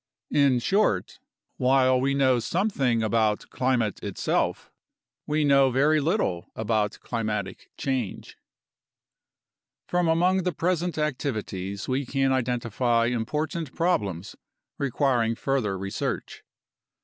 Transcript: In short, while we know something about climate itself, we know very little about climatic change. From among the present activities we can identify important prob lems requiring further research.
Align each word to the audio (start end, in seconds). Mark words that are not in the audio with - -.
In 0.31 0.57
short, 0.57 1.19
while 1.57 2.01
we 2.01 2.15
know 2.15 2.39
something 2.39 3.03
about 3.03 3.47
climate 3.51 4.01
itself, 4.03 4.71
we 5.27 5.43
know 5.45 5.69
very 5.69 5.99
little 6.01 6.49
about 6.55 6.97
climatic 7.01 7.69
change. 7.77 8.35
From 9.85 10.07
among 10.07 10.41
the 10.41 10.53
present 10.53 10.97
activities 10.97 11.87
we 11.87 12.07
can 12.07 12.31
identify 12.33 13.05
important 13.05 13.75
prob 13.75 14.01
lems 14.01 14.35
requiring 14.79 15.35
further 15.35 15.77
research. 15.77 16.41